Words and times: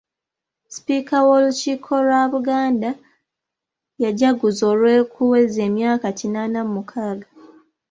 Sipiika 0.73 1.15
w'Olukiiko 1.27 1.93
lwa 2.05 2.21
Buganda, 2.33 2.89
yajaguzza 4.03 4.63
olw'okuweza 4.73 5.59
emyaka 5.69 6.07
kinaana 6.19 6.59
mu 6.65 6.71
mukaaga. 6.75 7.27